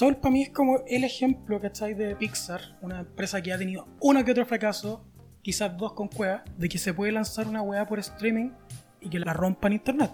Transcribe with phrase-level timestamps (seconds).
[0.00, 1.92] Soul para mí es como el ejemplo, ¿cachai?
[1.92, 5.04] De Pixar, una empresa que ha tenido uno que otro fracaso,
[5.42, 8.48] quizás dos con cueva, de que se puede lanzar una weá por streaming
[9.02, 10.10] y que la rompa en internet.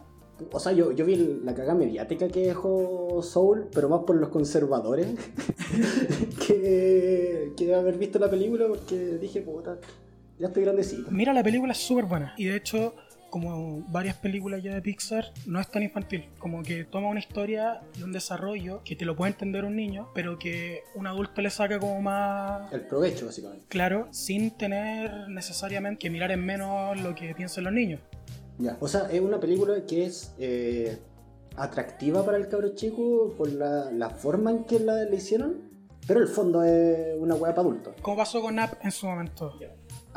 [0.51, 4.31] O sea, yo, yo vi la cagada mediática que dejó Soul, pero más por los
[4.31, 5.07] conservadores
[6.49, 9.79] que, que haber visto la película, porque dije, puta,
[10.37, 11.13] ya estoy grandecito.
[11.13, 12.93] Mira, la película es súper buena y de hecho
[13.31, 16.29] como varias películas ya de Pixar, no es tan infantil.
[16.39, 20.09] Como que toma una historia y un desarrollo que te lo puede entender un niño,
[20.15, 22.73] pero que un adulto le saca como más...
[22.73, 23.67] El provecho, básicamente.
[23.69, 28.01] Claro, sin tener necesariamente que mirar en menos lo que piensan los niños.
[28.59, 30.99] Ya, o sea, es una película que es eh,
[31.57, 35.57] atractiva para el cabro chico por la, la forma en que la, le hicieron,
[36.07, 37.95] pero el fondo es una hueá para adultos.
[38.01, 39.59] Como pasó con App en su momento.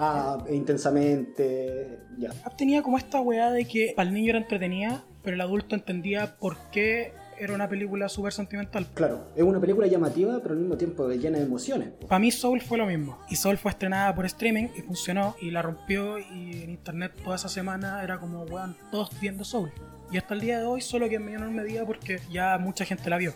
[0.02, 2.00] Ah, intensamente.
[2.18, 2.32] Ya.
[2.58, 6.38] Tenía como esta weá de que para el niño era entretenida, pero el adulto entendía
[6.38, 8.88] por qué era una película súper sentimental.
[8.94, 11.90] Claro, es una película llamativa, pero al mismo tiempo llena de emociones.
[12.08, 13.20] Para mí Soul fue lo mismo.
[13.30, 17.36] Y Soul fue estrenada por streaming y funcionó y la rompió y en internet toda
[17.36, 19.72] esa semana era como, weón, todos viendo Soul.
[20.12, 23.10] Y hasta el día de hoy solo que en menor medida porque ya mucha gente
[23.10, 23.34] la vio.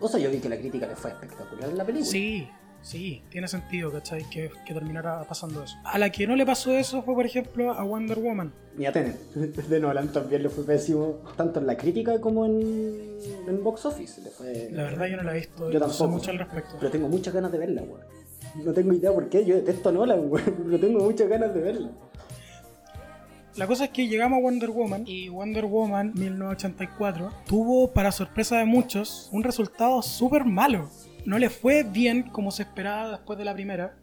[0.00, 2.10] O sea, yo vi que la crítica le fue espectacular en la película.
[2.10, 2.46] Sí,
[2.84, 4.22] sí, tiene sentido, ¿cachai?
[4.30, 5.74] Que, que terminara pasando eso.
[5.84, 8.52] A la que no le pasó eso fue, por ejemplo, a Wonder Woman.
[8.76, 9.18] Ni a Tenet.
[9.68, 13.18] De Nolan también le fue pésimo, tanto en la crítica como en,
[13.48, 14.20] en box office.
[14.20, 14.68] Le fue...
[14.70, 16.08] La verdad yo no la he visto, Yo tampoco.
[16.08, 16.76] mucho al respecto.
[16.78, 18.02] Pero tengo muchas ganas de verla, weón.
[18.64, 20.54] No tengo idea por qué, yo detesto a Nolan, weón.
[20.64, 21.90] Pero tengo muchas ganas de verla.
[23.56, 28.58] La cosa es que llegamos a Wonder Woman y Wonder Woman 1984 tuvo, para sorpresa
[28.58, 30.88] de muchos, un resultado súper malo.
[31.24, 33.96] No le fue bien como se esperaba después de la primera.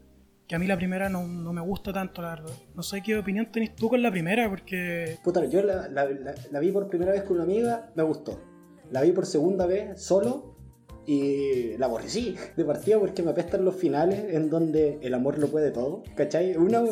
[0.48, 2.50] Que a mí la primera no, no me gusta tanto, la verdad.
[2.74, 6.34] No sé qué opinión tenés tú con la primera, porque Puta, yo la, la- la-
[6.50, 8.38] la vi por primera vez con una amiga, me gustó.
[8.90, 10.51] La vi por segunda vez solo
[11.06, 15.48] y la aborrecí de partida porque me apestan los finales en donde el amor lo
[15.48, 16.02] puede todo.
[16.14, 16.56] ¿Cachai?
[16.56, 16.82] Una,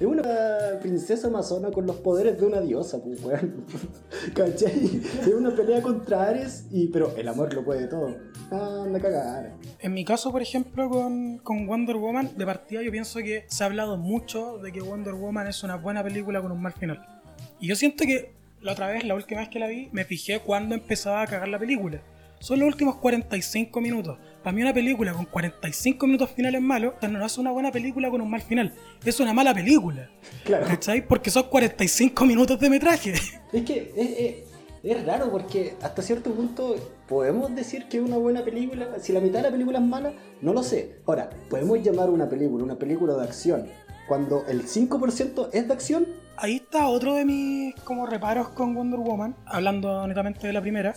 [0.00, 0.24] es una
[0.80, 3.64] princesa amazona con los poderes de una diosa, pues, weón.
[4.34, 5.02] ¿Cachai?
[5.20, 8.16] Es una pelea contra Ares, y, pero el amor lo puede todo.
[8.50, 9.54] Ah, a cagar.
[9.78, 13.64] en mi caso, por ejemplo, con, con Wonder Woman, de partida yo pienso que se
[13.64, 17.02] ha hablado mucho de que Wonder Woman es una buena película con un mal final.
[17.60, 20.40] Y yo siento que la otra vez, la última vez que la vi, me fijé
[20.40, 22.02] cuando empezaba a cagar la película.
[22.42, 24.18] Son los últimos 45 minutos.
[24.42, 28.20] Para mí una película con 45 minutos finales malos no es una buena película con
[28.20, 28.74] un mal final.
[29.04, 30.10] Es una mala película.
[30.44, 30.66] Claro.
[30.66, 31.06] ¿Cachai?
[31.06, 33.14] Porque son 45 minutos de metraje.
[33.52, 36.74] Es que es, es- es raro porque hasta cierto punto
[37.06, 38.88] podemos decir que es una buena película.
[39.00, 40.96] Si la mitad de la película es mala, no lo sé.
[41.06, 43.68] Ahora, podemos llamar una película una película de acción
[44.08, 46.08] cuando el 5% es de acción.
[46.36, 50.96] Ahí está otro de mis como reparos con Wonder Woman, hablando netamente de la primera.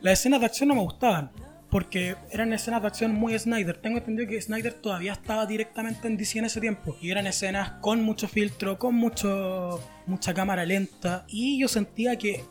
[0.00, 1.30] Las escenas de acción no me gustaban,
[1.70, 3.76] porque eran escenas de acción muy Snyder.
[3.78, 6.96] Tengo entendido que Snyder todavía estaba directamente en DC en ese tiempo.
[7.00, 11.24] Y eran escenas con mucho filtro, con mucho mucha cámara lenta.
[11.28, 12.44] Y yo sentía que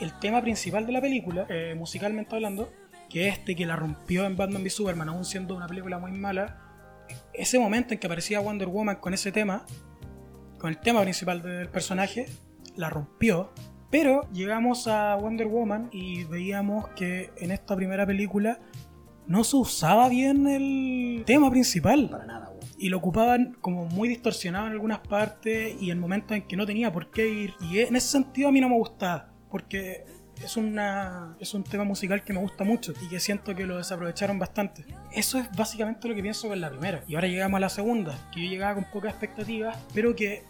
[0.00, 2.72] el tema principal de la película, eh, musicalmente hablando,
[3.08, 6.60] que este que la rompió en Batman v Superman, aún siendo una película muy mala,
[7.32, 9.64] ese momento en que aparecía Wonder Woman con ese tema,
[10.58, 12.26] con el tema principal del personaje,
[12.74, 13.52] la rompió.
[13.98, 18.60] Pero llegamos a Wonder Woman y veíamos que en esta primera película
[19.26, 22.10] no se usaba bien el tema principal.
[22.10, 22.60] Para nada, weón.
[22.78, 26.66] Y lo ocupaban como muy distorsionado en algunas partes y en momentos en que no
[26.66, 27.54] tenía por qué ir.
[27.58, 29.30] Y en ese sentido a mí no me gustaba.
[29.50, 30.04] Porque
[30.44, 33.78] es, una, es un tema musical que me gusta mucho y que siento que lo
[33.78, 34.84] desaprovecharon bastante.
[35.10, 37.02] Eso es básicamente lo que pienso con la primera.
[37.08, 40.44] Y ahora llegamos a la segunda, que yo llegaba con pocas expectativas, pero que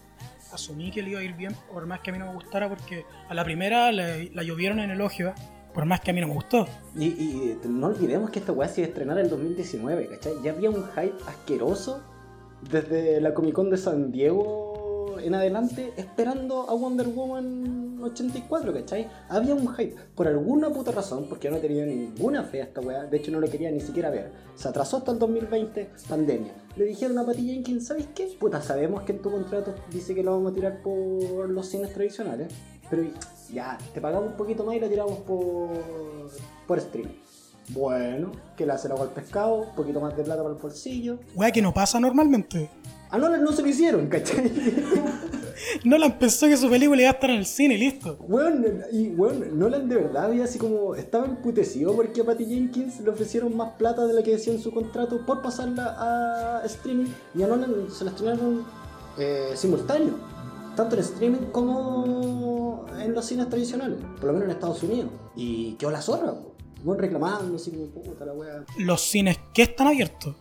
[0.57, 2.69] asumí que le iba a ir bien, por más que a mí no me gustara,
[2.69, 5.33] porque a la primera la llovieron en elogios,
[5.73, 6.67] por más que a mí no me gustó.
[6.97, 10.33] Y, y no olvidemos que esta weá se iba a estrenar en 2019, ¿cachai?
[10.43, 12.03] Ya había un hype asqueroso
[12.71, 14.77] desde la Comic Con de San Diego
[15.19, 19.09] en adelante esperando a Wonder Woman 84, ¿cachai?
[19.29, 22.81] Había un hype, por alguna puta razón, porque yo no tenía ninguna fe a esta
[22.81, 24.33] weá, de hecho no lo quería ni siquiera ver.
[24.55, 26.53] Se atrasó hasta el 2020, pandemia.
[26.77, 28.27] Le dijeron a Patty Jenkins, ¿sabes qué?
[28.39, 31.93] Puta, sabemos que en tu contrato dice que lo vamos a tirar por los cines
[31.93, 32.53] tradicionales,
[32.91, 33.05] pero
[33.53, 35.69] ya, te pagamos un poquito más y la tiramos por,
[36.67, 37.15] por streaming.
[37.71, 40.61] Bueno, que le hace el agua al pescado, un poquito más de plata para el
[40.61, 41.19] bolsillo.
[41.35, 42.71] Wea que no pasa normalmente.
[43.17, 44.53] A Nolan no se lo hicieron, ¿cachai?
[45.85, 48.19] Nolan pensó que su película iba a estar en el cine listo.
[48.21, 50.95] Weón, y weón, Nolan de verdad había así como.
[50.95, 54.61] Estaba emputecido porque a Patty Jenkins le ofrecieron más plata de la que decía en
[54.61, 58.67] su contrato por pasarla a streaming y a Nolan se la estrenaron
[59.17, 60.13] eh, simultáneo.
[60.77, 65.09] Tanto en streaming como en los cines tradicionales, por lo menos en Estados Unidos.
[65.35, 66.35] Y quedó la zorra.
[66.85, 68.65] Weón reclamando, así como puta la wea.
[68.77, 70.37] Los cines que están abiertos.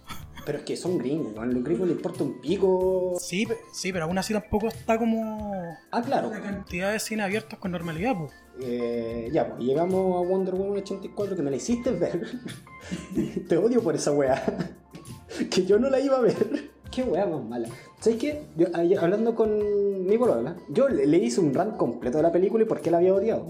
[0.46, 1.38] Pero es que son gringos.
[1.38, 3.16] A los gringos les importa un pico.
[3.20, 6.30] Sí, sí, pero aún así tampoco está como Ah, claro.
[6.30, 8.32] la cantidad de cines abiertos con normalidad, pues.
[8.62, 12.22] Eh, ya, pues llegamos a Wonder Woman 84 que me la hiciste ver.
[13.50, 14.42] Te odio por esa weá.
[15.52, 16.36] que yo no la iba a ver.
[16.92, 17.68] Qué weá más mala.
[18.00, 18.44] ¿Sabes qué?
[18.56, 18.68] Yo,
[19.02, 22.68] hablando con mi polola, yo le, le hice un rant completo de la película y
[22.68, 23.46] por qué la había odiado.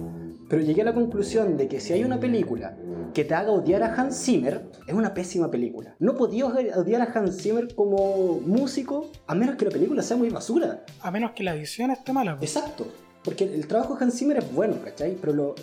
[0.50, 2.78] Pero llegué a la conclusión de que si hay una película
[3.16, 5.96] que te haga odiar a Hans Zimmer, es una pésima película.
[6.00, 10.30] No podía odiar a Hans Zimmer como músico a menos que la película sea muy
[10.30, 10.84] basura.
[11.00, 12.54] A menos que la edición esté mala, pues.
[12.54, 12.86] Exacto.
[13.24, 15.16] Porque el trabajo de Hans Zimmer es bueno, ¿cachai?
[15.20, 15.56] Pero lo,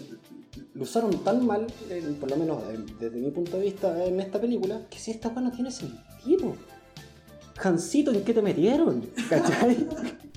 [0.72, 4.18] lo usaron tan mal, eh, por lo menos eh, desde mi punto de vista en
[4.18, 6.56] esta película, que si esta weá no tiene sentido.
[7.62, 9.10] Hansito, ¿en qué te metieron?
[9.28, 9.86] ¿Cachai?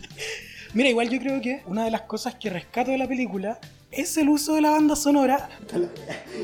[0.73, 3.57] Mira, igual yo creo que una de las cosas que rescato de la película
[3.95, 5.49] es el uso de la banda sonora.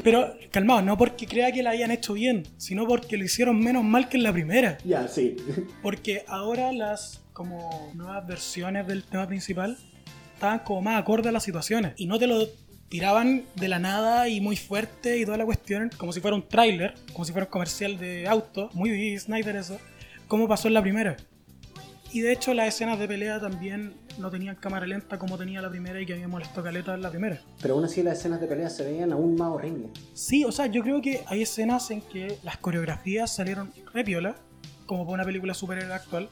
[0.03, 3.83] Pero, calmado, no porque crea que la hayan hecho bien, sino porque lo hicieron menos
[3.83, 4.77] mal que en la primera.
[4.83, 5.35] ya, sí.
[5.81, 9.77] Porque ahora las como nuevas versiones del tema principal
[10.33, 11.93] estaban como más acorde a las situaciones.
[11.97, 12.47] Y no te lo
[12.89, 16.47] tiraban de la nada y muy fuerte y toda la cuestión, como si fuera un
[16.47, 19.79] tráiler, como si fuera un comercial de auto, muy Snyder eso,
[20.27, 21.15] como pasó en la primera.
[22.13, 25.69] Y de hecho las escenas de pelea también no tenían cámara lenta como tenía la
[25.69, 27.41] primera y que había molestado caleta en la primera.
[27.61, 29.91] Pero aún así las escenas de pelea se veían aún más horribles.
[30.13, 34.35] Sí, o sea, yo creo que hay escenas en que las coreografías salieron re piola,
[34.85, 36.29] como para una película superhéroe actual.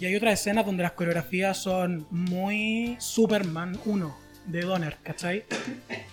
[0.00, 5.44] Y hay otras escenas donde las coreografías son muy Superman 1 de Donner, ¿cachai?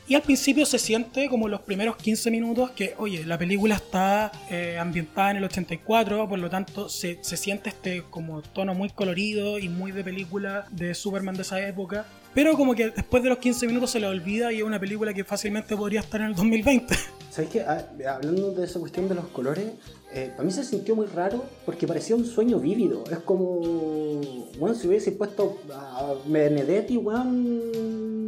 [0.08, 4.32] Y al principio se siente como los primeros 15 minutos que, oye, la película está
[4.50, 8.90] eh, ambientada en el 84, por lo tanto se, se siente este como tono muy
[8.90, 12.06] colorido y muy de película de Superman de esa época.
[12.34, 15.14] Pero como que después de los 15 minutos se le olvida y es una película
[15.14, 16.96] que fácilmente podría estar en el 2020.
[17.30, 17.62] ¿Sabes qué?
[17.62, 19.66] Ah, Hablando de esa cuestión de los colores,
[20.14, 23.04] eh, para mí se sintió muy raro porque parecía un sueño vívido.
[23.12, 24.22] Es como,
[24.60, 28.23] bueno, si hubiese puesto a Benedetti, weón,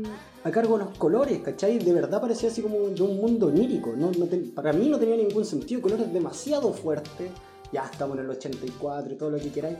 [0.46, 1.80] a cargo de los colores, ¿cachai?
[1.80, 3.96] De verdad parecía así como de un mundo onírico.
[3.98, 4.12] No,
[4.54, 5.82] para mí no tenía ningún sentido.
[5.82, 7.32] Colores demasiado fuertes.
[7.74, 9.78] Ya estamos en el 84 y todo lo que queráis.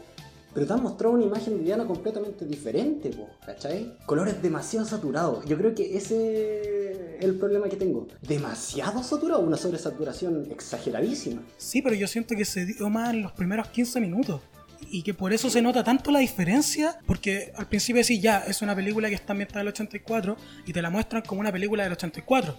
[0.56, 3.96] Pero te han mostrado una imagen de Diana completamente diferente, po, ¿cachai?
[4.08, 5.46] Colores demasiado saturados.
[5.46, 8.08] Yo creo que ese es el problema que tengo.
[8.28, 11.44] Demasiado saturado, una sobresaturación exageradísima.
[11.58, 14.42] Sí, pero yo siento que se dio más en los primeros 15 minutos.
[14.90, 18.62] Y que por eso se nota tanto la diferencia, porque al principio decís, ya, es
[18.62, 21.84] una película que está ambientada en el 84 y te la muestran como una película
[21.84, 22.58] del 84.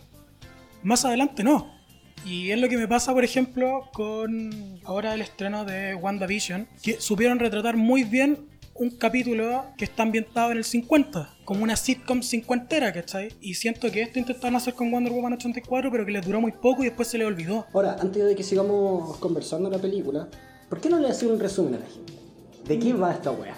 [0.82, 1.74] Más adelante no.
[2.24, 7.00] Y es lo que me pasa, por ejemplo, con ahora el estreno de WandaVision, que
[7.00, 8.48] supieron retratar muy bien
[8.78, 13.28] un capítulo que está ambientado en el 50, como una sitcom cincuentera, ¿cachai?
[13.40, 16.52] Y siento que esto intentaron hacer con Wonder Woman 84, pero que les duró muy
[16.52, 17.66] poco y después se les olvidó.
[17.72, 20.28] Ahora, antes de que sigamos conversando la película,
[20.68, 22.12] ¿por qué no le hace un resumen a la gente?
[22.66, 23.56] ¿De qué va esta wea?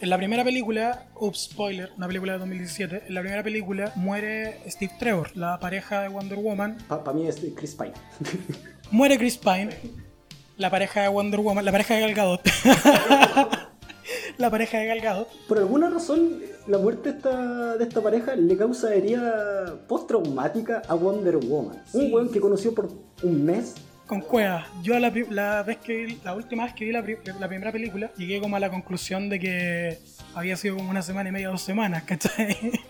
[0.00, 4.60] En la primera película, ups, spoiler, una película de 2017, en la primera película muere
[4.66, 6.78] Steve Trevor, la pareja de Wonder Woman.
[6.88, 7.92] Para mí es Chris Pine.
[8.90, 9.70] Muere Chris Pine,
[10.56, 12.40] la pareja de Wonder Woman, la pareja de Gal Gadot.
[14.38, 15.28] la pareja de Gal Gadot.
[15.46, 20.94] Por alguna razón, la muerte de esta, de esta pareja le causa herida postraumática a
[20.94, 21.82] Wonder Woman.
[21.86, 21.98] Sí.
[21.98, 22.90] Un weón que conoció por
[23.22, 23.74] un mes.
[24.10, 24.66] Con cuevas.
[24.82, 27.00] Yo la, la vez que vi- la última vez que vi la,
[27.38, 29.98] la primera película, llegué como a la conclusión de que
[30.34, 32.56] había sido como una semana y media, dos semanas, ¿cachai?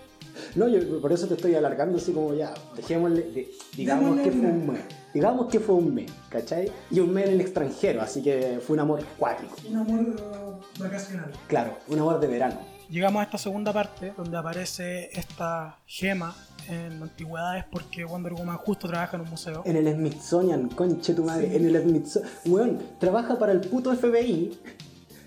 [0.57, 4.31] No, yo por eso te estoy alargando así como ya, dejémosle, de- digamos Démosle que
[4.31, 4.81] fue un mes.
[5.13, 6.73] Digamos que fue un mes, ¿cachai?
[6.91, 9.55] Y un mes en el extranjero, así que fue un amor acuático.
[9.69, 11.31] Un amor vacacional.
[11.47, 12.59] Claro, un amor de verano.
[12.91, 16.35] Llegamos a esta segunda parte donde aparece esta gema
[16.69, 19.63] en antigüedades porque Wonder Woman justo trabaja en un museo.
[19.65, 21.57] En el Smithsonian, conche tu madre, Sí.
[21.57, 22.31] en el Smithsonian.
[22.47, 24.59] Weón, trabaja para el puto FBI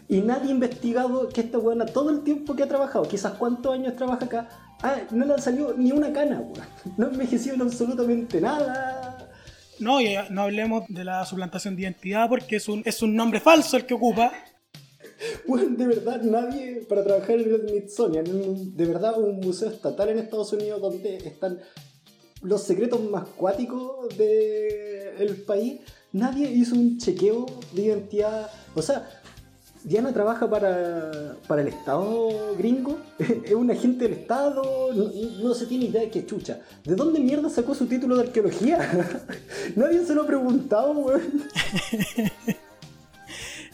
[0.10, 3.74] y nadie ha investigado que esta weona todo el tiempo que ha trabajado, quizás cuántos
[3.74, 4.50] años trabaja acá,
[4.82, 6.68] ah, no le salió ni una cana, weón.
[6.98, 9.30] No envejeció en absolutamente nada.
[9.80, 13.40] No, y no hablemos de la suplantación de identidad porque es un, es un nombre
[13.40, 14.32] falso el que ocupa.
[15.48, 20.20] Weón, de verdad, nadie para trabajar en el Smithsonian, de verdad un museo estatal en
[20.20, 21.60] Estados Unidos donde están
[22.42, 25.80] los secretos más cuáticos del país,
[26.12, 28.50] nadie hizo un chequeo de identidad.
[28.76, 29.10] O sea,
[29.84, 35.12] Diana trabaja para, para el Estado gringo, es un agente del Estado, no,
[35.42, 36.62] no se tiene idea de qué chucha.
[36.84, 38.80] ¿De dónde mierda sacó su título de arqueología?
[39.76, 41.44] Nadie se lo ha preguntado, weón.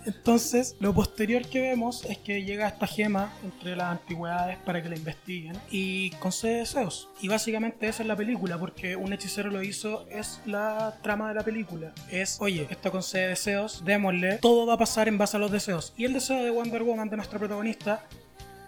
[0.10, 4.89] Entonces, lo posterior que vemos es que llega esta gema entre las antigüedades para que
[4.89, 7.10] la investiguen y concede deseos.
[7.22, 11.36] Y básicamente esa es la película, porque un hechicero lo hizo, es la trama de
[11.36, 11.94] la película.
[12.10, 15.94] Es, oye, esto concede deseos, démosle, todo va a pasar en base a los deseos.
[15.96, 18.04] Y el deseo de Wonder Woman, de nuestra protagonista,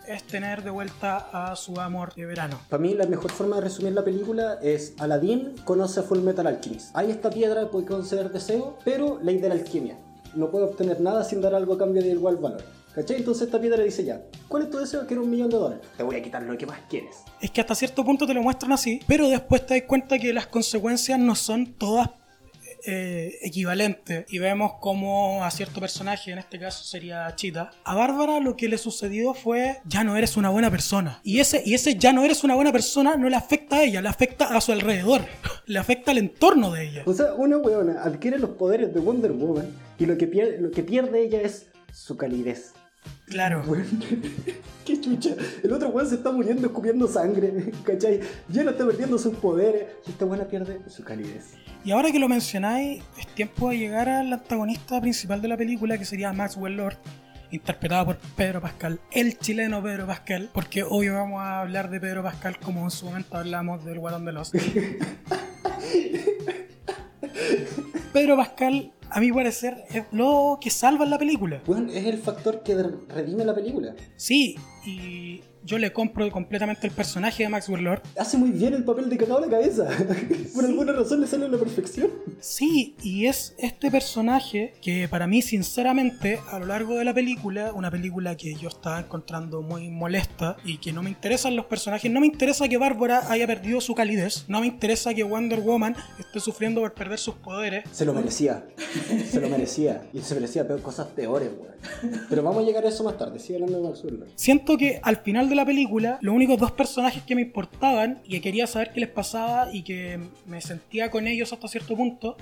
[0.07, 2.59] es tener de vuelta a su amor de verano.
[2.69, 6.45] Para mí la mejor forma de resumir la película es Aladdin conoce a Full Metal
[6.45, 6.95] Alchemist.
[6.95, 9.97] Hay esta piedra puede conceder deseo, pero ley de la alquimia.
[10.35, 12.63] No puede obtener nada sin dar algo a cambio de igual valor.
[12.93, 13.17] ¿Cachai?
[13.17, 15.07] Entonces esta piedra dice ya, ¿cuál es tu deseo?
[15.07, 15.87] Quiero un millón de dólares.
[15.95, 17.17] Te voy a quitar lo que más quieres.
[17.39, 20.33] Es que hasta cierto punto te lo muestran así, pero después te das cuenta que
[20.33, 22.09] las consecuencias no son todas
[22.85, 24.25] eh, equivalentes.
[24.29, 28.67] Y vemos como a cierto personaje, en este caso sería Chita, a Bárbara lo que
[28.67, 31.19] le sucedió fue ya no eres una buena persona.
[31.23, 34.01] Y ese, y ese ya no eres una buena persona no le afecta a ella,
[34.01, 35.21] le afecta a su alrededor,
[35.65, 37.03] le afecta al entorno de ella.
[37.05, 40.71] O sea, una weona adquiere los poderes de Wonder Woman y lo que pierde, lo
[40.71, 42.73] que pierde ella es su calidez.
[43.25, 43.63] Claro.
[43.67, 43.87] Weón,
[44.85, 45.35] Qué chucha.
[45.63, 48.19] El otro weón se está muriendo escupiendo sangre, ¿cachai?
[48.49, 49.85] Ya no está perdiendo sus poderes.
[50.07, 51.53] Y esta weona pierde su calidez.
[51.83, 55.97] Y ahora que lo mencionáis, es tiempo de llegar al antagonista principal de la película,
[55.97, 56.97] que sería Maxwell Lord,
[57.51, 62.21] interpretado por Pedro Pascal, el chileno Pedro Pascal, porque hoy vamos a hablar de Pedro
[62.23, 64.51] Pascal como en su momento hablamos del Guatón de los.
[68.13, 71.61] Pedro Pascal, a mi parecer, es lo que salva la película.
[71.67, 72.75] Weón, es el factor que
[73.09, 73.95] redime la película.
[74.15, 78.01] Sí, y yo le compro completamente el personaje de Maxwell Lord.
[78.17, 79.87] Hace muy bien el papel de cagado a la cabeza.
[80.55, 82.09] por alguna razón le sale a la perfección.
[82.39, 87.73] Sí, y es este personaje que para mí, sinceramente, a lo largo de la película,
[87.73, 92.11] una película que yo estaba encontrando muy molesta y que no me interesan los personajes,
[92.11, 95.95] no me interesa que Bárbara haya perdido su calidez, no me interesa que Wonder Woman
[96.19, 97.83] esté sufriendo por perder sus poderes.
[97.91, 98.65] Se lo merecía.
[99.29, 100.01] Se lo merecía.
[100.13, 101.71] Y se merecía peor- cosas peores, weón.
[102.29, 103.39] Pero vamos a llegar a eso más tarde.
[103.39, 104.29] Sigue hablando de Maxwell Lord.
[104.35, 108.31] Siento que al final de la película, los únicos dos personajes que me importaban y
[108.31, 112.37] que quería saber qué les pasaba y que me sentía con ellos hasta cierto punto,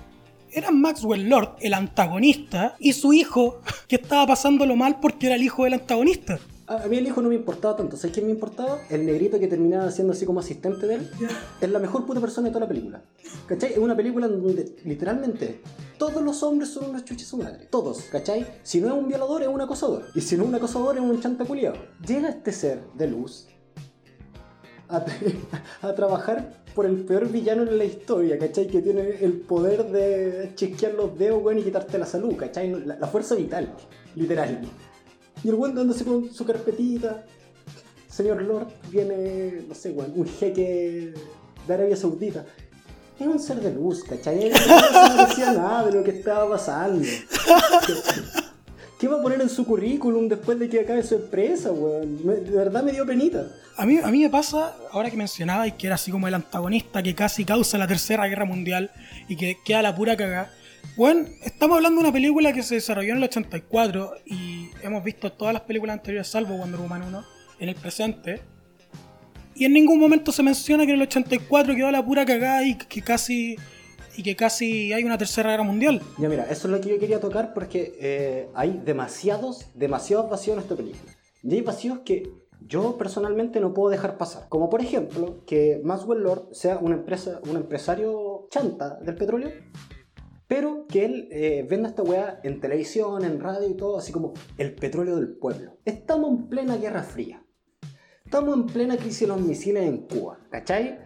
[0.52, 5.44] eran Maxwell Lord, el antagonista, y su hijo, que estaba pasándolo mal porque era el
[5.44, 6.40] hijo del antagonista.
[6.70, 7.98] A mí el hijo no me importaba tanto.
[7.98, 8.80] ¿Sabes quién me importaba?
[8.92, 11.10] El negrito que terminaba siendo así como asistente de él.
[11.60, 13.02] Es la mejor puta persona de toda la película.
[13.48, 13.72] ¿Cachai?
[13.72, 15.62] Es una película donde literalmente
[15.98, 17.66] todos los hombres son unas chuches su madre.
[17.72, 18.46] Todos, ¿cachai?
[18.62, 20.06] Si no es un violador, es un acosador.
[20.14, 21.74] Y si no es un acosador, es un chanta culiao.
[22.06, 23.48] Llega este ser de luz
[24.90, 25.04] a,
[25.82, 28.68] a trabajar por el peor villano en la historia, ¿cachai?
[28.68, 32.86] Que tiene el poder de chisquear los dedos, weón, y quitarte la salud, ¿cachai?
[32.86, 33.74] La, la fuerza vital,
[34.16, 34.62] literal.
[35.44, 37.26] Y el weón dándose con su carpetita.
[38.10, 41.14] Señor Lord, viene, no sé, weón, un jeque
[41.68, 42.46] de Arabia Saudita.
[43.20, 44.50] Es un ser de luz, ¿cachai?
[44.50, 47.06] No merecía nada de lo que estaba pasando.
[49.00, 52.26] ¿Qué va a poner en su currículum después de que acabe su empresa, weón?
[52.26, 53.48] De verdad me dio penita.
[53.78, 56.34] A mí, a mí me pasa, ahora que mencionaba, y que era así como el
[56.34, 58.92] antagonista que casi causa la tercera guerra mundial
[59.30, 60.52] y que queda la pura cagada.
[60.96, 65.32] Bueno, estamos hablando de una película que se desarrolló en el 84 y hemos visto
[65.32, 67.24] todas las películas anteriores, salvo Wonder Woman 1,
[67.60, 68.42] en el presente.
[69.56, 72.78] Y en ningún momento se menciona que en el 84 quedó la pura cagada y
[72.78, 73.58] que casi,
[74.18, 76.02] y que casi hay una tercera guerra mundial.
[76.18, 80.58] Ya mira, eso es lo que yo quería tocar porque eh, hay demasiados, demasiados vacíos
[80.58, 81.14] en esta película.
[81.44, 82.30] Y hay vacíos que
[82.68, 84.48] yo personalmente no puedo dejar pasar.
[84.50, 89.52] Como por ejemplo, que Maxwell Lord sea una empresa, un empresario chanta del petróleo,
[90.50, 94.34] pero que él eh, venda esta weá en televisión, en radio y todo, así como
[94.58, 95.78] el petróleo del pueblo.
[95.86, 97.46] Estamos en plena Guerra Fría.
[98.26, 100.98] Estamos en plena crisis de los misiles en Cuba, ¿cachai?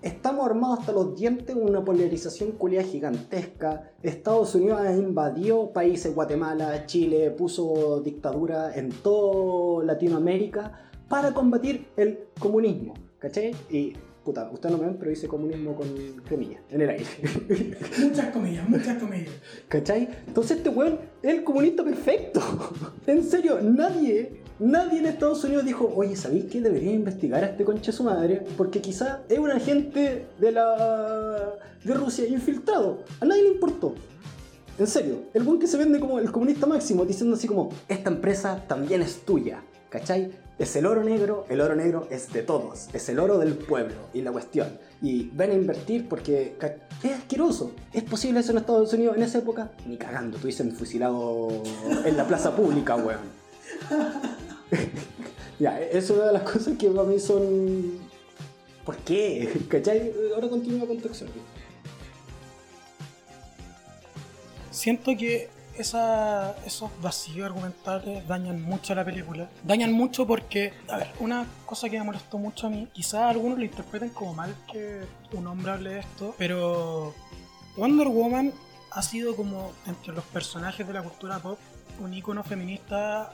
[0.00, 3.92] Estamos armados hasta los dientes, una polarización culiada gigantesca.
[4.02, 12.94] Estados Unidos invadió países, Guatemala, Chile, puso dictadura en toda Latinoamérica para combatir el comunismo,
[13.18, 13.54] ¿cachai?
[14.24, 15.88] Puta, ustedes no me ven, pero hice comunismo con
[16.26, 17.06] cremilla, en el aire.
[18.02, 19.32] Muchas comillas, muchas comillas.
[19.68, 20.08] ¿Cachai?
[20.26, 22.40] Entonces este weón es el comunista perfecto.
[23.06, 26.60] en serio, nadie, nadie en Estados Unidos dijo, oye, ¿sabéis qué?
[26.60, 31.94] Debería investigar a este conche su madre, porque quizá es un agente de la de
[31.94, 33.04] Rusia infiltrado.
[33.20, 33.94] A nadie le importó.
[34.78, 38.10] En serio, el buen que se vende como el comunista máximo, diciendo así como, esta
[38.10, 40.30] empresa también es tuya, ¿cachai?
[40.58, 43.94] Es el oro negro, el oro negro es de todos, es el oro del pueblo
[44.12, 44.78] y la cuestión.
[45.00, 46.56] Y ven a invertir porque
[47.02, 47.72] es asqueroso.
[47.92, 49.70] ¿Es posible eso en Estados Unidos en esa época?
[49.86, 51.62] Ni cagando, tuviesen fusilado
[52.04, 53.20] en la plaza pública, weón.
[55.60, 58.08] ya, eso es una de las cosas que para mí son...
[58.84, 59.52] ¿Por qué?
[59.68, 60.12] ¿Cachai?
[60.34, 61.42] Ahora continúa con tu exordio.
[64.78, 65.48] siento que
[65.82, 69.48] esa, esos vacíos argumentales dañan mucho a la película.
[69.64, 73.58] Dañan mucho porque, a ver, una cosa que me molestó mucho a mí, quizás algunos
[73.58, 75.00] lo interpreten como mal que
[75.32, 77.14] un hombre hable de esto, pero
[77.76, 78.52] Wonder Woman
[78.90, 81.58] ha sido como entre los personajes de la cultura pop
[82.00, 83.32] un icono feminista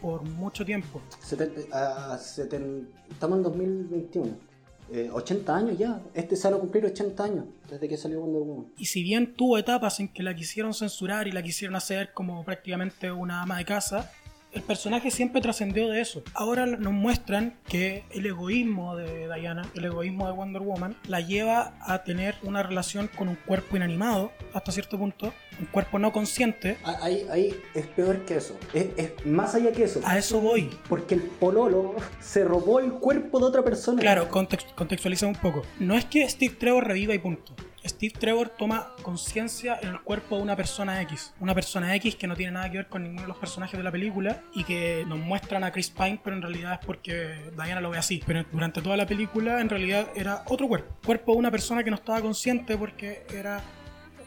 [0.00, 1.00] por mucho tiempo.
[1.22, 4.47] Seten- ah, seten- estamos en 2021.
[4.90, 6.00] Eh, 80 años ya.
[6.14, 8.72] Este van a cumplir 80 años desde que salió Wonder Woman.
[8.78, 12.44] Y si bien tuvo etapas en que la quisieron censurar y la quisieron hacer como
[12.44, 14.10] prácticamente una ama de casa,
[14.52, 16.22] el personaje siempre trascendió de eso.
[16.34, 21.74] Ahora nos muestran que el egoísmo de Diana, el egoísmo de Wonder Woman, la lleva
[21.82, 26.78] a tener una relación con un cuerpo inanimado, hasta cierto punto, un cuerpo no consciente.
[26.84, 28.58] Ah, Ahí, ahí es peor que eso.
[28.72, 30.00] Es, es más allá que eso.
[30.04, 30.70] A eso voy.
[30.88, 34.00] Porque el pololo se robó el cuerpo de otra persona.
[34.00, 35.62] Claro, context- contextualiza un poco.
[35.78, 37.54] No es que Steve Trevor reviva y punto.
[37.88, 41.34] Steve Trevor toma conciencia en el cuerpo de una persona X.
[41.40, 43.84] Una persona X que no tiene nada que ver con ninguno de los personajes de
[43.84, 47.80] la película y que nos muestran a Chris Pine, pero en realidad es porque Diana
[47.80, 48.22] lo ve así.
[48.26, 50.94] Pero durante toda la película en realidad era otro cuerpo.
[51.04, 53.62] Cuerpo de una persona que no estaba consciente porque era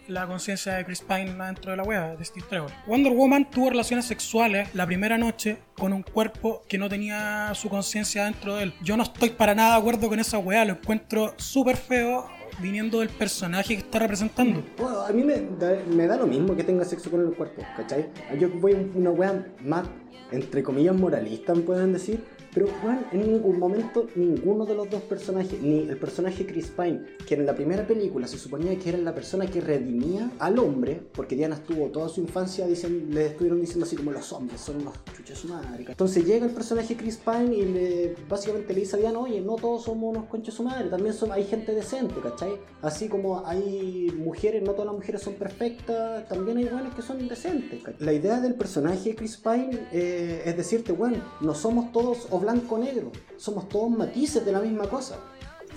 [0.08, 2.72] la conciencia de Chris Pine dentro de la wea de Steve Trevor.
[2.88, 7.70] Wonder Woman tuvo relaciones sexuales la primera noche con un cuerpo que no tenía su
[7.70, 8.74] conciencia dentro de él.
[8.82, 12.27] Yo no estoy para nada de acuerdo con esa wea, lo encuentro súper feo
[12.62, 14.63] viniendo del personaje que está representando.
[15.08, 18.10] A mí me da, me da lo mismo que tenga sexo con el cuerpo, ¿cachai?
[18.39, 19.88] Yo voy a una wea más,
[20.32, 22.24] entre comillas, moralista, me pueden decir.
[22.53, 27.01] Pero, weón, en ningún momento ninguno de los dos personajes, ni el personaje Chris Pine,
[27.25, 31.01] que en la primera película se suponía que era la persona que redimía al hombre,
[31.13, 34.77] porque Diana estuvo toda su infancia, dicen, le estuvieron diciendo así como los hombres son
[34.77, 35.86] unos chuches su madre.
[35.88, 39.55] Entonces llega el personaje Chris Pine y le, básicamente le dice a Diana, oye, no
[39.55, 42.51] todos somos unos conches su madre, también son, hay gente decente, ¿cachai?
[42.81, 47.27] Así como hay mujeres, no todas las mujeres son perfectas, también hay buenas que son
[47.27, 47.81] decentes.
[47.84, 48.05] ¿cachai?
[48.05, 52.75] La idea del personaje Chris Pine eh, es decirte, bueno, no somos todos o blanco
[52.75, 55.18] o negro, somos todos matices de la misma cosa.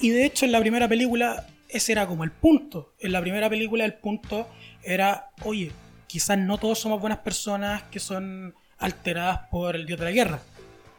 [0.00, 2.92] Y de hecho en la primera película ese era como el punto.
[3.00, 4.46] En la primera película el punto
[4.82, 5.72] era, oye,
[6.06, 10.40] quizás no todos somos buenas personas que son alteradas por el dios de la guerra.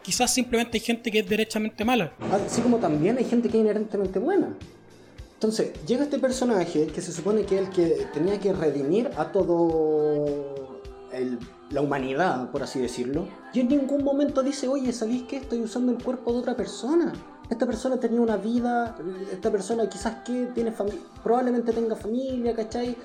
[0.01, 2.11] Quizás simplemente hay gente que es derechamente mala.
[2.31, 4.49] Así como también hay gente que es inherentemente buena.
[5.33, 9.31] Entonces, llega este personaje que se supone que es el que tenía que redimir a
[9.31, 11.39] todo el-
[11.75, 13.27] la humanidad, por así decirlo.
[13.53, 17.11] Y en ningún momento dice, oye, ¿sabéis que estoy usando el cuerpo de otra persona?
[17.49, 18.95] Esta persona tenía una vida,
[19.29, 22.95] esta persona quizás que tiene familia, probablemente tenga familia, ¿cachai?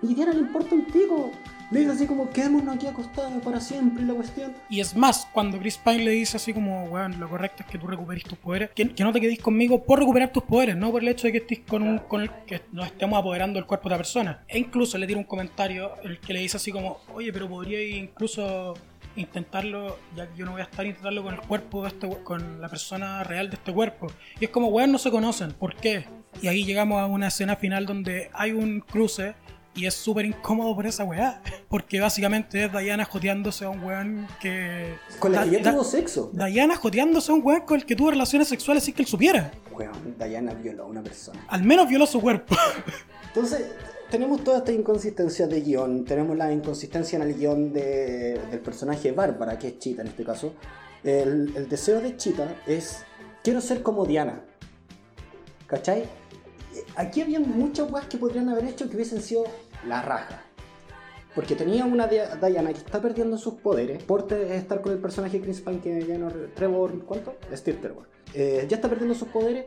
[0.00, 1.30] Y Diana le importa un pico.
[1.70, 4.54] Le dice así como, quedémonos aquí acostados para siempre la cuestión.
[4.70, 7.76] Y es más, cuando Chris Pine le dice así como, weón, lo correcto es que
[7.76, 10.90] tú recuperes tus poderes, que, que no te quedes conmigo por recuperar tus poderes, no
[10.90, 13.66] por el hecho de que estés con un, con el que nos estemos apoderando del
[13.66, 14.44] cuerpo de la persona.
[14.48, 17.82] E incluso le tira un comentario el que le dice así como, oye, pero podría
[17.82, 18.74] incluso
[19.16, 22.62] intentarlo, ya que yo no voy a estar intentarlo con el cuerpo de este, con
[22.62, 24.06] la persona real de este cuerpo.
[24.40, 26.06] Y es como, weón, no se conocen, ¿por qué?
[26.40, 29.34] Y ahí llegamos a una escena final donde hay un cruce
[29.74, 31.40] y es súper incómodo por esa weá.
[31.68, 34.94] Porque básicamente es Diana joteándose a un weón que.
[35.18, 36.30] Con la que ya tuvo sexo.
[36.32, 39.50] Diana joteándose a un weón con el que tuvo relaciones sexuales sin que él supiera.
[39.72, 41.44] Weón, Diana violó a una persona.
[41.48, 42.56] Al menos violó su cuerpo.
[43.28, 43.66] Entonces,
[44.10, 49.12] tenemos toda esta inconsistencia de guion, tenemos la inconsistencia en el guion de- del personaje
[49.12, 50.54] Bárbara, que es Chita en este caso.
[51.04, 53.04] El, el deseo de Chita es,
[53.44, 54.40] quiero ser como Diana.
[55.66, 56.04] ¿Cachai?
[56.98, 59.44] Aquí había muchas weas que podrían haber hecho que hubiesen sido
[59.86, 60.42] la raja.
[61.34, 65.40] Porque tenía una Di- Diana que está perdiendo sus poderes por estar con el personaje
[65.40, 66.28] Chris Pine que ya no...
[66.54, 67.36] Trevor, ¿cuánto?
[67.54, 68.08] Steve Trevor.
[68.34, 69.64] Eh, ya está perdiendo sus poderes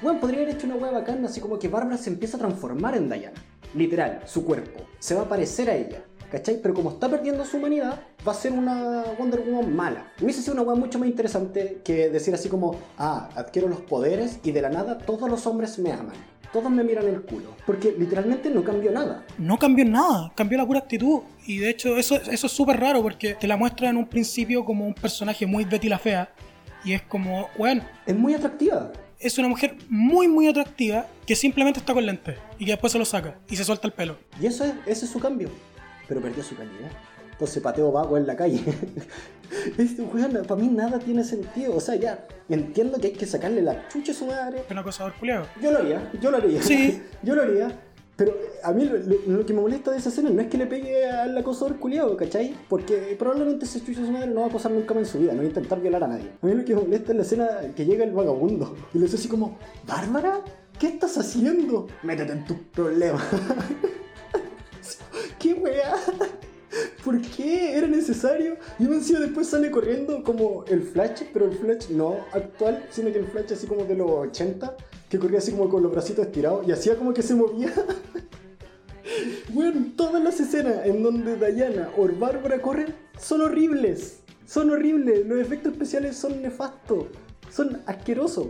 [0.00, 2.96] bueno, podría haber hecho una hueá bacana, así como que Bárbara se empieza a transformar
[2.96, 3.42] en Diana.
[3.74, 4.86] Literal, su cuerpo.
[5.00, 6.04] Se va a parecer a ella.
[6.30, 6.60] ¿Cachai?
[6.62, 10.12] Pero como está perdiendo su humanidad, va a ser una Wonder Woman mala.
[10.20, 14.38] Hubiese sido una hueá mucho más interesante que decir así como, ah, adquiero los poderes
[14.44, 16.16] y de la nada todos los hombres me aman.
[16.52, 17.54] Todos me miran el culo.
[17.66, 19.24] Porque literalmente no cambió nada.
[19.38, 21.20] No cambió nada, cambió la pura actitud.
[21.46, 24.64] Y de hecho, eso, eso es súper raro porque te la muestra en un principio
[24.64, 26.30] como un personaje muy Betty la Fea.
[26.84, 28.92] Y es como, weón, Es muy atractiva.
[29.18, 32.98] es una mujer muy, muy atractiva que simplemente está con lentes y que después se
[32.98, 34.16] lo saca y se suelta el pelo.
[34.40, 35.50] Y eso es, ese es su cambio.
[36.08, 36.90] Pero perdió su calidad.
[37.32, 38.62] Entonces pateo vago en la calle.
[39.78, 41.76] Este weón, para mí nada tiene sentido.
[41.76, 44.60] O sea, ya entiendo que hay que sacarle la chucha a su madre.
[44.60, 45.46] Es una cosa de culiado.
[45.62, 46.62] Yo lo haría, yo lo haría.
[46.62, 47.02] Sí.
[47.22, 47.72] yo lo haría.
[48.16, 51.08] Pero a mí lo, que me molesta de esa escena no es que le pegue
[51.08, 52.52] al acosador culiado, ¿cachai?
[52.68, 55.32] Porque probablemente ese chucho su madre no va a acosar nunca más en su vida,
[55.32, 56.32] no va a intentar violar a nadie.
[56.42, 59.04] A mí lo que me molesta es la escena que llega el vagabundo y le
[59.04, 60.40] dice así como, Bárbara,
[60.80, 61.86] ¿qué estás haciendo?
[62.02, 63.22] Métete en tus problemas.
[65.38, 65.94] ¿Qué weá?
[67.04, 67.76] ¿Por qué?
[67.76, 68.56] ¿Era necesario?
[68.78, 73.18] Y encima después sale corriendo como el Flash, pero el Flash no actual, sino que
[73.18, 74.76] el Flash así como de los 80,
[75.08, 77.72] que corría así como con los bracitos estirados y hacía como que se movía.
[79.50, 84.20] Bueno, todas las escenas en donde Diana o Bárbara corren son horribles.
[84.46, 85.26] Son horribles.
[85.26, 87.06] Los efectos especiales son nefastos.
[87.50, 88.48] Son asquerosos.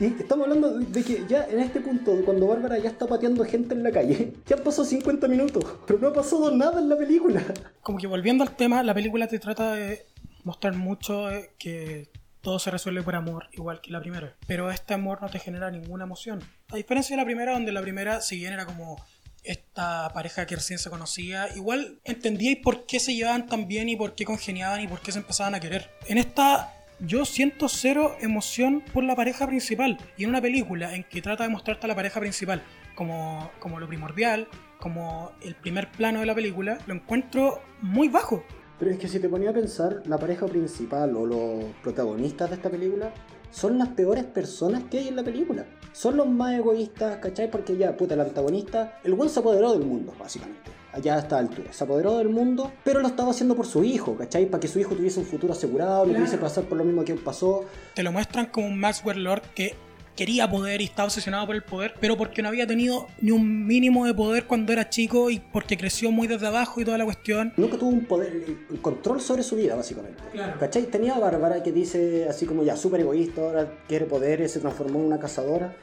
[0.00, 3.74] Y estamos hablando de que ya en este punto, cuando Bárbara ya está pateando gente
[3.74, 7.44] en la calle, ya pasó 50 minutos, pero no ha pasado nada en la película.
[7.80, 10.06] Como que volviendo al tema, la película te trata de
[10.42, 14.36] mostrar mucho eh, que todo se resuelve por amor, igual que la primera.
[14.46, 16.40] Pero este amor no te genera ninguna emoción.
[16.70, 18.96] A diferencia de la primera, donde la primera, si bien era como
[19.44, 23.96] esta pareja que recién se conocía, igual entendíais por qué se llevaban tan bien y
[23.96, 25.90] por qué congeniaban y por qué se empezaban a querer.
[26.08, 29.98] En esta yo siento cero emoción por la pareja principal.
[30.16, 32.62] Y en una película en que trata de mostrarte a la pareja principal
[32.94, 34.48] como, como lo primordial,
[34.80, 38.44] como el primer plano de la película, lo encuentro muy bajo.
[38.78, 42.56] Pero es que si te ponía a pensar, la pareja principal o los protagonistas de
[42.56, 43.12] esta película
[43.50, 45.64] son las peores personas que hay en la película.
[45.92, 47.50] Son los más egoístas, ¿cachai?
[47.50, 50.73] Porque ya, puta, el antagonista, el buen se apoderó del mundo, básicamente.
[50.94, 51.72] Allá a esta altura.
[51.72, 54.46] Se apoderó del mundo, pero lo estaba haciendo por su hijo, ¿cachai?
[54.46, 57.04] Para que su hijo tuviese un futuro asegurado, no tuviese que pasar por lo mismo
[57.04, 57.64] que él pasó.
[57.94, 59.74] Te lo muestran como un Maxwell Lord que
[60.14, 63.66] quería poder y estaba obsesionado por el poder, pero porque no había tenido ni un
[63.66, 67.04] mínimo de poder cuando era chico y porque creció muy desde abajo y toda la
[67.04, 67.52] cuestión.
[67.56, 68.32] Nunca tuvo un poder,
[68.70, 70.22] el control sobre su vida, básicamente.
[70.60, 70.84] ¿Cachai?
[70.84, 75.00] Tenía a Bárbara que dice así como ya súper egoísta, ahora quiere poder, se transformó
[75.00, 75.74] en una cazadora.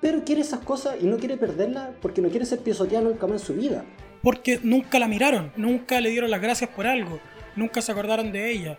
[0.00, 3.42] Pero quiere esas cosas y no quiere perderlas porque no quiere ser pisoteada nunca más
[3.42, 3.84] en su vida.
[4.22, 7.20] Porque nunca la miraron, nunca le dieron las gracias por algo,
[7.56, 8.78] nunca se acordaron de ella.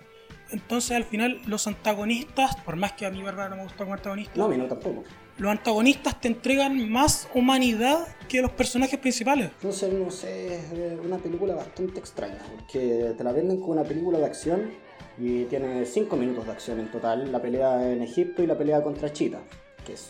[0.51, 3.93] Entonces al final los antagonistas, por más que a mí Bárbara no me gusta como
[3.93, 5.03] antagonista, No, a mí no tampoco.
[5.37, 9.49] los antagonistas te entregan más humanidad que los personajes principales.
[9.55, 10.65] Entonces, no sé, es
[11.05, 14.71] una película bastante extraña, porque te la venden como una película de acción
[15.17, 18.83] y tiene 5 minutos de acción en total, la pelea en Egipto y la pelea
[18.83, 19.39] contra Chita,
[19.85, 20.09] que es,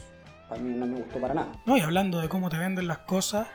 [0.49, 1.51] a mí no me gustó para nada.
[1.67, 3.47] No, y hablando de cómo te venden las cosas,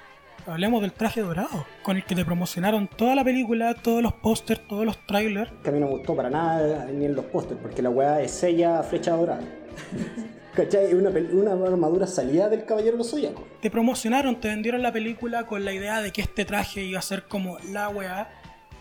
[0.46, 4.66] hablemos del traje dorado, con el que te promocionaron toda la película, todos los pósters,
[4.68, 5.51] todos los trailers.
[5.62, 8.20] Que a mí no me gustó para nada ni en los pósters, porque la weá
[8.20, 9.42] es ella flecha dorada.
[10.57, 10.94] ¿Cachai?
[10.94, 13.35] Una, una armadura salida del Caballero de.
[13.61, 17.03] Te promocionaron, te vendieron la película con la idea de que este traje iba a
[17.03, 18.31] ser como la weá.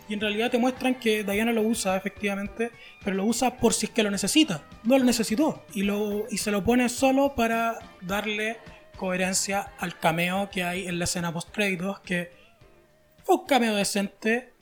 [0.07, 2.71] Y en realidad te muestran que Diana lo usa efectivamente,
[3.03, 4.63] pero lo usa por si es que lo necesita.
[4.83, 5.63] No lo necesitó.
[5.73, 8.57] Y, lo, y se lo pone solo para darle
[8.95, 12.31] coherencia al cameo que hay en la escena post créditos, que
[13.23, 14.53] fue un cameo decente,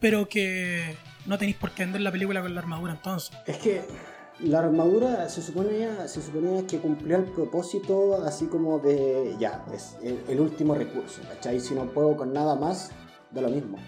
[0.00, 3.36] pero que no tenéis por qué vender la película con la armadura entonces.
[3.46, 3.82] Es que
[4.40, 9.96] la armadura se suponía, se suponía que cumplía el propósito así como de, ya, es
[10.02, 11.58] el, último recurso, ¿cachai?
[11.58, 12.92] Si no puedo con nada más,
[13.32, 13.78] da lo mismo.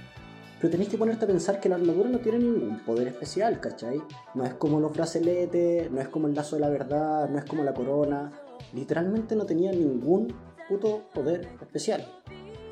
[0.58, 4.02] Pero tenéis que ponerte a pensar que la armadura no tiene ningún poder especial, ¿cachai?
[4.34, 7.44] No es como los brazaletes, no es como el lazo de la verdad, no es
[7.44, 8.32] como la corona.
[8.72, 10.34] Literalmente no tenía ningún
[10.68, 12.06] puto poder especial.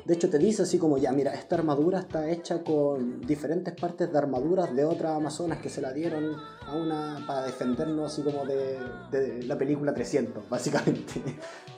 [0.05, 4.11] De hecho, te dice así como, ya, mira, esta armadura está hecha con diferentes partes
[4.11, 8.43] de armaduras de otras amazonas que se la dieron a una para defendernos así como
[8.43, 8.79] de,
[9.11, 11.21] de la película 300, básicamente.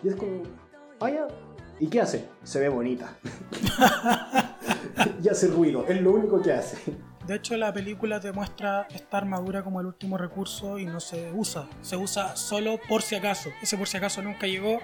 [0.01, 0.43] Y es como,
[0.97, 1.27] vaya,
[1.79, 2.29] ¿y qué hace?
[2.43, 3.17] Se ve bonita.
[5.21, 6.77] y hace ruido, es lo único que hace.
[7.27, 11.31] De hecho, la película te muestra esta armadura como el último recurso y no se
[11.31, 11.67] usa.
[11.81, 13.49] Se usa solo por si acaso.
[13.61, 14.79] Ese por si acaso nunca llegó.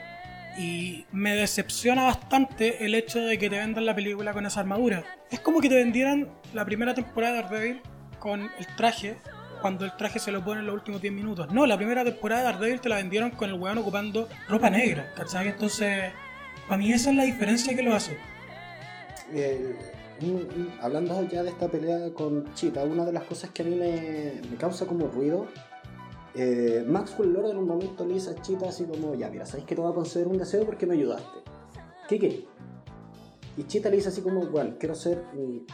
[0.59, 5.03] Y me decepciona bastante el hecho de que te vendan la película con esa armadura.
[5.29, 7.81] Es como que te vendieran la primera temporada de Daredevil
[8.19, 9.17] con el traje,
[9.61, 11.51] cuando el traje se lo pone en los últimos 10 minutos.
[11.51, 15.11] No, la primera temporada de Daredevil te la vendieron con el weón ocupando ropa negra,
[15.15, 15.47] ¿cachai?
[15.49, 16.11] Entonces,
[16.67, 18.17] para mí esa es la diferencia que lo hace.
[19.31, 19.96] Un-
[20.81, 24.57] hablando ya de esta pelea con Chita, una de las cosas que a mí me,
[24.57, 25.47] causa como ruido,
[26.35, 29.65] eh, Maxwell Lord en un momento le dice a Chita así como, ya mira, ¿sabes
[29.65, 31.39] que te voy a conceder un deseo porque me ayudaste?
[32.07, 32.45] ¿Qué qué?
[33.57, 35.65] Y Chita le dice así como, bueno, quiero ser un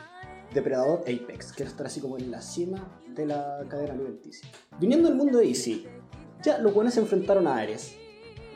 [0.53, 4.47] depredador Apex, quiero estar así como en la cima de la cadena alimenticia.
[4.79, 5.83] Viniendo del mundo de DC,
[6.41, 7.97] ya los buenos se enfrentaron a Ares.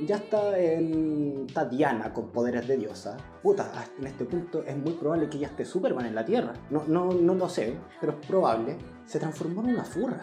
[0.05, 3.17] Ya está en está Diana con poderes de diosa.
[3.41, 6.53] Puta, en este punto es muy probable que ya esté Superman en la Tierra.
[6.69, 8.77] No, no, no lo sé, pero es probable.
[9.05, 10.21] Se transformó en una furra.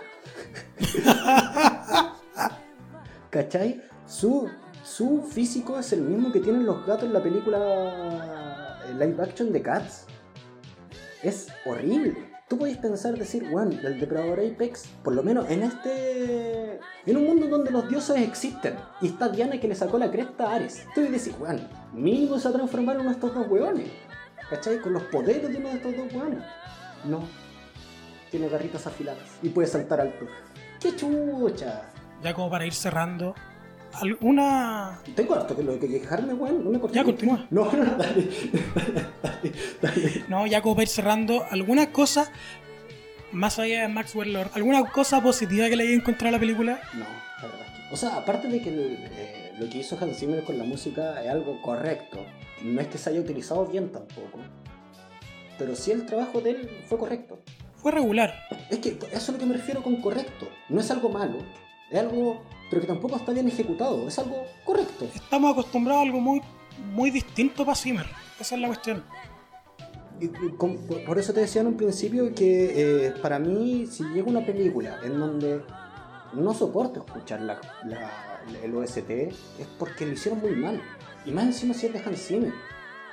[3.30, 3.82] ¿Cachai?
[4.06, 4.48] Su,
[4.84, 9.52] su físico es el mismo que tienen los gatos en la película eh, live action
[9.52, 10.06] de Cats.
[11.22, 12.33] Es horrible.
[12.48, 16.78] Tú podéis pensar, decir, bueno, el depredador Apex, por lo menos en este.
[17.06, 20.50] En un mundo donde los dioses existen y está Diana que le sacó la cresta
[20.50, 20.86] a Ares.
[20.94, 23.88] Tú decís, bueno, mínimo se va a transformar en uno de estos dos hueones.
[24.50, 24.78] ¿Cachai?
[24.80, 26.44] Con los poderes de uno de estos dos hueones.
[27.04, 27.26] No.
[28.30, 30.26] Tiene garritas afiladas y puede saltar alto.
[30.80, 31.90] ¡Qué chucha!
[32.22, 33.34] Ya como para ir cerrando,
[34.00, 35.00] ¿alguna...
[35.14, 36.64] Tengo harto que lo que quejarme, weón.
[36.64, 36.96] No me corté.
[36.96, 37.46] Ya, continúa.
[37.50, 38.28] No, no, no, dale.
[39.22, 39.52] dale,
[39.82, 40.24] dale.
[40.28, 42.30] No, ya como para ir cerrando, ¿alguna cosa,
[43.32, 46.80] más allá de Maxwell Lord, alguna cosa positiva que le haya encontrado a la película?
[46.94, 47.00] No,
[47.42, 47.66] la verdad.
[47.66, 50.64] es que- O sea, aparte de que eh, lo que hizo Hans Zimmer con la
[50.64, 52.24] música es algo correcto,
[52.62, 54.38] no es que se haya utilizado bien tampoco,
[55.58, 57.38] pero sí el trabajo de él fue correcto.
[57.76, 58.32] Fue regular.
[58.70, 60.48] Es que eso es lo que me refiero con correcto.
[60.70, 61.36] No es algo malo,
[61.90, 65.06] es algo, pero que tampoco está bien ejecutado, es algo correcto.
[65.14, 66.40] Estamos acostumbrados a algo muy,
[66.92, 68.06] muy distinto para Zimmer.
[68.40, 69.04] Esa es la cuestión.
[70.20, 74.28] Y- con- por- eso te decía en un principio que eh, para mí, si llega
[74.28, 75.60] una película en donde
[76.34, 80.80] no soporto escuchar la, la- el OST, es porque lo hicieron muy mal.
[81.24, 82.52] Y más encima si es de Hans Zimmer.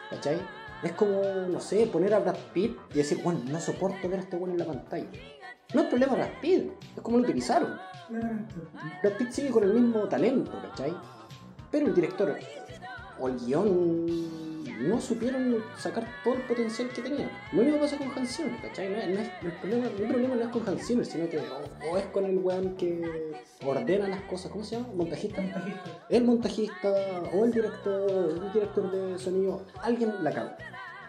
[0.09, 0.37] ¿Cachai?
[0.83, 4.23] Es como, no sé, poner a Brad Pitt y decir, bueno, no soporto ver a
[4.23, 5.07] este bueno en la pantalla.
[5.73, 7.77] No es problema Brad Pitt, es como lo utilizaron.
[8.09, 10.93] Brad Pitt sigue con el mismo talento, ¿cachai?
[11.69, 12.35] Pero el director
[13.19, 14.50] o el guion
[14.81, 17.29] no supieron sacar todo el potencial que tenía.
[17.53, 18.89] Lo mismo pasa con Hans Zimmer, ¿cachai?
[18.89, 21.39] No es- no es- el, problema, mi problema no es con Hans Zimmer, sino que
[21.39, 23.33] o, o es con el weón que
[23.65, 24.89] ordena las cosas, ¿cómo se llama?
[24.95, 25.41] ¿Montajista?
[26.09, 26.89] El montajista
[27.33, 28.09] o el director,
[28.43, 30.51] el director de sonido, alguien la cagó.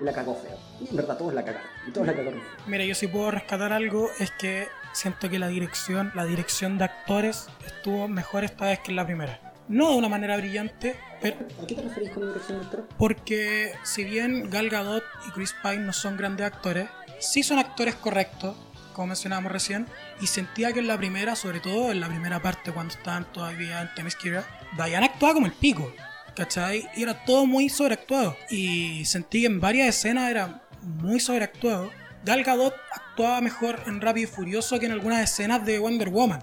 [0.00, 0.56] Y la cagó feo.
[0.80, 1.68] Y en verdad todos la cagaron.
[1.86, 2.40] Y todos la cagaron.
[2.66, 6.84] Mira, yo sí puedo rescatar algo, es que siento que la dirección, la dirección de
[6.84, 9.51] actores estuvo mejor esta vez que en la primera.
[9.72, 12.88] No de una manera brillante, pero ¿A qué te referís con dirección de actor?
[12.98, 17.94] porque si bien Gal Gadot y Chris Pine no son grandes actores, sí son actores
[17.94, 18.54] correctos,
[18.92, 19.86] como mencionábamos recién,
[20.20, 23.80] y sentía que en la primera, sobre todo en la primera parte cuando estaban todavía
[23.80, 24.44] en Themyscira,
[24.76, 25.90] Diane actuaba como el pico,
[26.36, 26.86] ¿cachai?
[26.94, 31.90] Y era todo muy sobreactuado, y sentí que en varias escenas era muy sobreactuado.
[32.26, 36.42] Gal Gadot actuaba mejor en Rápido y Furioso que en algunas escenas de Wonder Woman,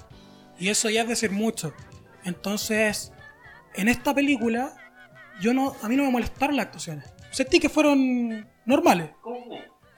[0.57, 1.75] y eso ya es decir mucho.
[2.25, 3.13] Entonces,
[3.79, 4.75] en esta película,
[5.39, 7.05] yo no, a mí no me molestaron las actuaciones.
[7.31, 9.11] Sentí que fueron normales.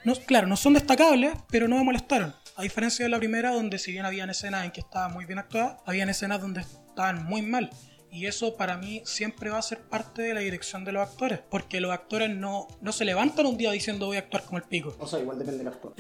[0.04, 2.34] No, claro, no son destacables, pero no me molestaron.
[2.56, 5.40] A diferencia de la primera, donde si bien habían escenas en que estaba muy bien
[5.40, 7.70] actuada, habían escenas donde estaban muy mal.
[8.12, 11.40] Y eso para mí siempre va a ser parte de la dirección de los actores.
[11.50, 14.64] Porque los actores no, no se levantan un día diciendo voy a actuar como el
[14.64, 14.96] pico.
[15.00, 15.96] O sea, igual depende del actor.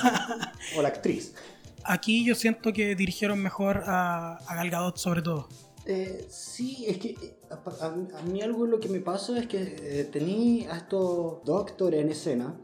[0.76, 1.34] o la actriz.
[1.84, 5.48] Aquí yo siento que dirigieron mejor a, a Gal Gadot sobre todo.
[5.86, 10.04] Eh, sí, es que eh, a, mí algo lo que me pasa es que eh,
[10.10, 12.54] tení a estos dos actores en escena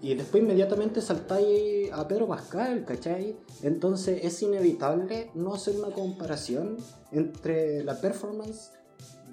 [0.00, 3.36] y después inmediatamente saltáis a Pedro Pascal, ¿cachai?
[3.62, 6.78] Entonces es inevitable no hacer una comparación
[7.12, 8.70] entre la performance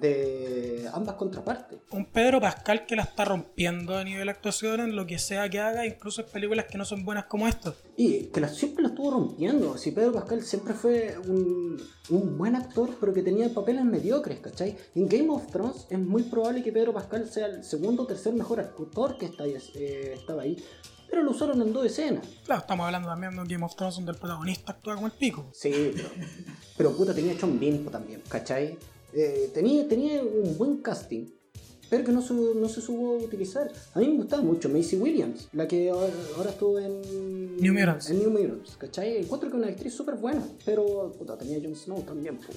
[0.00, 1.78] de ambas contrapartes.
[1.90, 5.58] Un Pedro Pascal que la está rompiendo a nivel actuación en lo que sea que
[5.58, 7.74] haga, incluso en películas que no son buenas como esta.
[7.96, 9.76] Y que la, siempre la estuvo rompiendo.
[9.76, 11.80] Si Pedro Pascal siempre fue un,
[12.10, 14.76] un buen actor, pero que tenía papeles mediocres, ¿cachai?
[14.94, 18.34] En Game of Thrones es muy probable que Pedro Pascal sea el segundo o tercer
[18.34, 20.56] mejor actor que está eh, estaba ahí.
[21.10, 22.26] Pero lo usaron en dos escenas.
[22.44, 25.12] Claro, estamos hablando también de un Game of Thrones donde el protagonista actúa como el
[25.14, 25.48] pico.
[25.54, 26.08] Sí, pero,
[26.76, 28.76] pero puta, tenía John Bean también, ¿cachai?
[29.12, 31.26] Eh, tenía, tenía un buen casting,
[31.90, 33.70] pero que no se, no se supo utilizar.
[33.94, 38.10] A mí me gustaba mucho Macy Williams, la que ahora, ahora estuvo en New Mutants.
[38.10, 39.18] En New Mutants, ¿cachai?
[39.18, 42.36] Encuentro que es una actriz súper buena, pero puta, tenía Jon Snow también.
[42.36, 42.56] pues.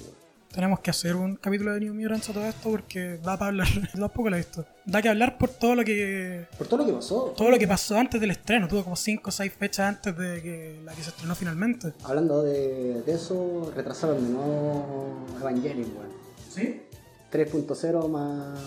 [0.52, 3.68] Tenemos que hacer un capítulo de New Mutants a todo esto porque da para hablar.
[3.98, 4.66] Tampoco lo he visto.
[4.84, 7.32] Da que hablar por todo lo que Por todo lo que pasó.
[7.34, 8.68] todo lo que pasó antes del estreno.
[8.68, 11.94] Tuvo como 5 o 6 fechas antes de que la que se estrenó finalmente.
[12.04, 16.21] Hablando de, de eso, retrasaron de nuevo Evangelion, weón.
[16.54, 16.82] ¿Sí?
[17.30, 18.58] 3.0 más,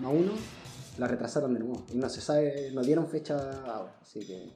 [0.00, 0.32] más 1
[0.98, 1.84] la retrasaron de nuevo.
[1.92, 3.34] Y no se sabe, no dieron fecha
[3.66, 3.94] ahora.
[4.02, 4.50] Así que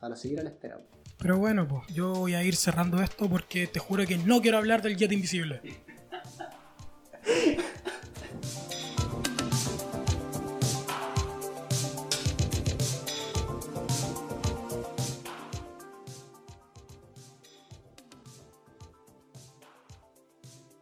[0.00, 0.80] a la seguir a la espera.
[1.18, 4.58] Pero bueno, pues yo voy a ir cerrando esto porque te juro que no quiero
[4.58, 5.60] hablar del Jet Invisible.